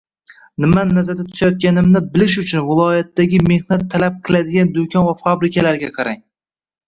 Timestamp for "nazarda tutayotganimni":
0.97-2.01